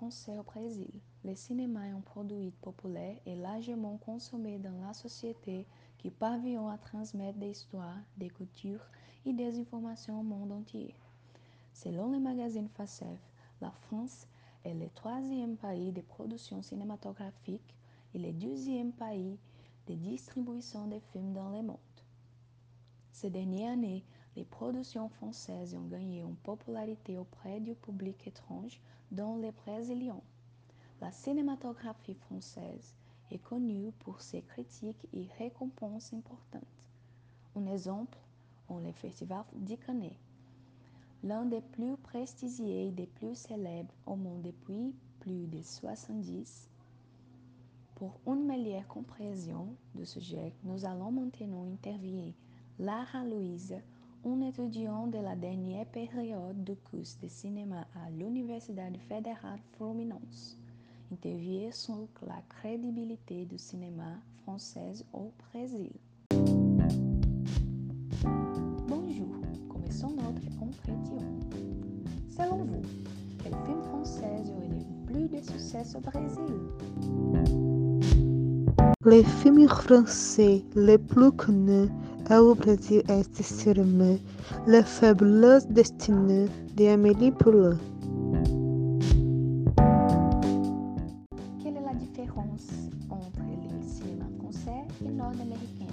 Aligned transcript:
français 0.00 0.38
au 0.38 0.42
Brésil. 0.42 0.90
Le 1.26 1.34
cinéma 1.34 1.86
est 1.86 1.90
un 1.90 2.00
produit 2.00 2.52
populaire 2.62 3.18
et 3.26 3.36
largement 3.36 3.98
consommé 3.98 4.58
dans 4.58 4.80
la 4.86 4.94
société 4.94 5.66
qui 5.98 6.08
parvient 6.10 6.66
à 6.68 6.78
transmettre 6.78 7.38
des 7.38 7.50
histoires, 7.50 7.98
des 8.16 8.30
cultures 8.30 8.86
et 9.26 9.34
des 9.34 9.60
informations 9.60 10.20
au 10.20 10.22
monde 10.22 10.52
entier. 10.52 10.94
Selon 11.74 12.10
le 12.10 12.18
magazine 12.18 12.70
FACEF, 12.70 13.20
la 13.60 13.70
France 13.72 14.26
est 14.64 14.72
le 14.72 14.88
troisième 14.94 15.58
pays 15.58 15.92
de 15.92 16.00
production 16.00 16.62
cinématographique 16.62 17.76
et 18.14 18.18
le 18.18 18.32
deuxième 18.32 18.92
pays 18.92 19.38
de 19.86 19.94
distribution 19.96 20.86
de 20.86 20.98
films 21.12 21.34
dans 21.34 21.50
le 21.50 21.60
monde. 21.60 21.76
Ces 23.12 23.28
dernières 23.28 23.72
années, 23.72 24.02
les 24.36 24.44
productions 24.44 25.08
françaises 25.08 25.74
ont 25.74 25.86
gagné 25.88 26.22
en 26.22 26.34
popularité 26.44 27.18
auprès 27.18 27.60
du 27.60 27.74
public 27.74 28.26
étranger, 28.26 28.80
dont 29.10 29.36
les 29.36 29.52
Brésiliens. 29.52 30.22
La 31.00 31.10
cinématographie 31.10 32.14
française 32.14 32.94
est 33.30 33.38
connue 33.38 33.92
pour 34.00 34.20
ses 34.20 34.42
critiques 34.42 35.06
et 35.12 35.26
récompenses 35.38 36.12
importantes. 36.12 36.62
Un 37.56 37.66
exemple 37.66 38.18
est 38.70 38.86
le 38.86 38.92
Festival 38.92 39.44
de 39.54 39.74
Cannes, 39.74 40.10
l'un 41.24 41.44
des 41.44 41.60
plus 41.60 41.96
prestigieux 41.96 42.66
et 42.66 42.90
des 42.92 43.06
plus 43.06 43.34
célèbres 43.34 43.92
au 44.06 44.14
monde 44.14 44.42
depuis 44.42 44.94
plus 45.20 45.46
de 45.48 45.60
70. 45.60 46.68
Pour 47.96 48.18
une 48.26 48.46
meilleure 48.46 48.86
compréhension 48.86 49.74
du 49.94 50.06
sujet, 50.06 50.54
nous 50.62 50.84
allons 50.86 51.10
maintenant 51.10 51.64
interviewer 51.64 52.34
Lara 52.78 53.24
Louise, 53.24 53.76
une 54.24 54.42
étudiante 54.42 55.12
de 55.12 55.18
la 55.18 55.34
dernière 55.34 55.86
période 55.86 56.62
du 56.64 56.76
cours 56.76 57.00
de 57.22 57.28
cinéma 57.28 57.86
à 57.94 58.10
l'Université 58.10 58.82
fédérale 59.08 59.58
Fluminense. 59.76 60.58
Interviewée 61.12 61.72
sur 61.72 62.06
la 62.26 62.40
crédibilité 62.48 63.46
du 63.46 63.58
cinéma 63.58 64.18
français 64.42 64.92
au 65.12 65.32
Brésil. 65.50 65.90
Bonjour, 68.88 69.40
commençons 69.68 70.10
notre 70.10 70.62
entretien. 70.62 71.26
Selon 72.28 72.64
vous, 72.64 72.82
quel 73.42 73.52
film 73.64 73.82
français 73.82 74.42
aurait 74.56 74.68
le 74.68 75.06
plus 75.06 75.28
de 75.28 75.42
succès 75.42 75.96
au 75.96 76.00
Brésil? 76.00 76.56
Le 79.02 79.22
film 79.22 79.66
français 79.66 80.62
le 80.76 80.98
plus 80.98 81.32
connu 82.30 82.40
au 82.40 82.54
Brésil 82.54 83.02
est 83.08 83.42
sûrement 83.42 84.18
La 84.66 84.82
fabuleuse 84.84 85.66
destinée 85.66 86.46
d'Amélie 86.76 87.32
Poulain. 87.32 87.76
Quelle 91.62 91.76
est 91.76 91.84
la 91.84 91.94
différence 91.94 92.68
entre 93.10 93.40
le 93.40 93.82
cinéma 93.82 94.26
français 94.38 94.84
et 95.04 95.08
nord-américain? 95.08 95.86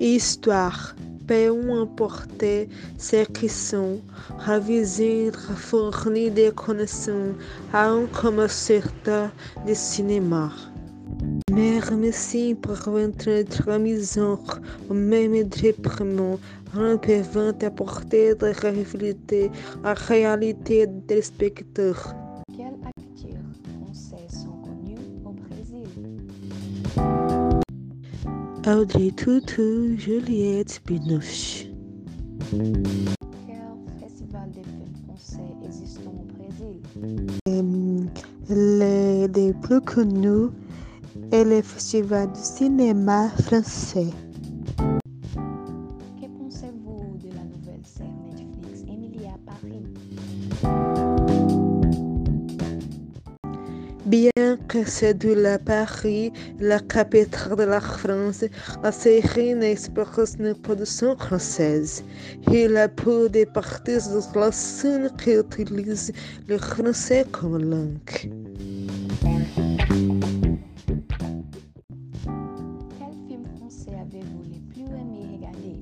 Histoire 0.00 0.94
peut 1.26 1.50
emporter 1.70 2.68
ces 2.98 3.26
questions, 3.26 4.00
réviser, 4.38 5.30
fournir 5.32 6.32
des 6.32 6.52
connaissances 6.54 7.34
à 7.72 7.88
un 7.88 8.06
connaisseur 8.06 8.82
de 9.66 9.74
cinéma. 9.74 10.50
Merci 11.56 12.56
pour 12.60 12.74
votre 12.90 13.44
au 14.90 14.94
même 14.94 15.44
département 15.44 16.38
en 16.76 16.98
pouvant 16.98 17.52
apporter 17.62 18.34
de 18.34 18.52
à 19.84 19.88
la 19.88 19.94
réalité 19.94 20.86
des 20.88 21.22
spectateurs. 21.22 22.12
Quels 22.56 22.74
acteurs 22.84 23.52
français 23.78 24.26
sont 24.28 24.56
connus 24.64 24.98
au 25.24 25.30
Brésil? 25.30 25.86
Audrey 28.66 29.12
Tautou, 29.12 29.96
Juliette 29.96 30.82
Binoche. 30.86 31.66
Quel 32.50 32.66
festival 34.00 34.50
de 34.50 34.62
films 34.62 34.96
français 35.06 35.50
existe 35.64 36.00
au 36.04 36.24
Brésil? 36.34 36.80
Le, 38.50 39.26
le 39.28 39.52
plus 39.60 39.80
connu 39.80 40.50
est 41.32 41.44
le 41.44 41.62
Festival 41.62 42.32
du 42.32 42.40
cinéma 42.40 43.28
français. 43.44 44.08
Que 46.20 46.26
pensez-vous 46.38 47.18
de 47.18 47.28
la 47.34 47.44
nouvelle 47.44 47.84
série 47.84 48.08
Netflix 48.34 48.82
Emily 48.88 49.26
à 49.26 49.38
Paris? 49.44 49.84
Bien 54.06 54.58
que 54.68 54.84
c'est 54.84 55.14
de 55.14 55.32
la 55.32 55.58
Paris, 55.58 56.30
la 56.60 56.78
capitale 56.78 57.56
de 57.56 57.64
la 57.64 57.80
France, 57.80 58.44
la 58.82 58.92
série 58.92 59.54
n'exprime 59.54 60.26
une 60.40 60.54
production 60.54 61.16
française. 61.16 62.04
Il 62.52 62.76
a 62.76 62.88
peu 62.88 63.28
de 63.28 63.44
parties 63.44 63.96
de 63.96 64.38
la 64.38 64.52
scène 64.52 65.10
qui 65.16 65.32
utilisent 65.32 66.12
le 66.48 66.58
français 66.58 67.24
comme 67.32 67.58
langue. 67.58 68.43
Avez-vous 73.92 74.42
le 74.44 74.60
plus 74.72 74.84
aimé 74.84 75.26
regarder? 75.36 75.76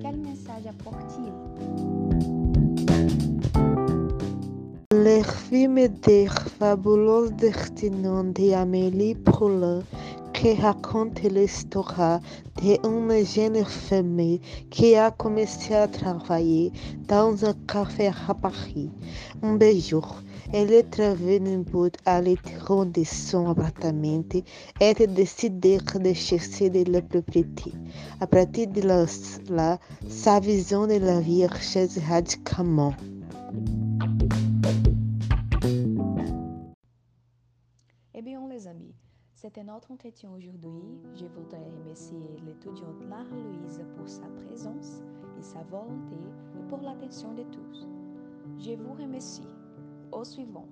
Quel 0.00 0.16
message 0.16 0.66
apporte-t-il? 0.68 1.32
Le 4.92 5.22
film 5.22 5.88
des 5.88 6.26
fabuleux 6.58 7.30
destinons 7.30 8.24
d'Amélie 8.24 9.14
Poulain 9.14 9.82
qui 10.32 10.54
raconte 10.54 11.22
l'histoire 11.22 12.20
d'une 12.60 13.24
jeune 13.24 13.64
femme 13.64 14.38
qui 14.70 14.96
a 14.96 15.10
commencé 15.10 15.74
à 15.74 15.88
travailler 15.88 16.72
dans 17.08 17.44
un 17.44 17.54
café 17.66 18.10
à 18.28 18.34
Paris. 18.34 18.90
Un 19.42 19.54
beau 19.54 19.78
jour, 19.78 20.16
revenue 20.52 21.64
à 22.04 22.20
l'intérieur 22.20 22.86
de 22.86 23.04
son 23.04 23.48
appartement 23.50 24.22
et 24.80 25.06
décide 25.06 25.60
de 25.60 26.12
chercher 26.12 26.68
de 26.68 26.90
la 26.90 27.00
propriété. 27.00 27.72
À 28.20 28.26
partir 28.26 28.68
de 28.68 28.82
là, 28.82 29.78
sa 30.08 30.40
vision 30.40 30.86
de 30.86 30.98
la 30.98 31.20
vie 31.20 31.46
change 31.60 31.98
radicalement. 32.06 32.94
Eh 38.14 38.22
bien, 38.22 38.46
les 38.48 38.66
amis, 38.66 38.94
c'était 39.34 39.64
notre 39.64 39.90
entretien 39.90 40.30
aujourd'hui. 40.36 41.00
Je 41.14 41.24
voudrais 41.24 41.64
remercier 41.80 42.18
l'étudiante 42.46 43.02
Lara 43.08 43.24
Louise 43.24 43.80
pour 43.96 44.08
sa 44.08 44.26
présence 44.46 45.00
et 45.38 45.42
sa 45.42 45.62
volonté 45.70 46.16
et 46.58 46.68
pour 46.68 46.80
l'attention 46.82 47.32
de 47.32 47.42
tous. 47.44 47.86
Je 48.58 48.72
vous 48.72 48.92
remercie. 48.92 49.42
Au 50.12 50.24
suivant. 50.24 50.68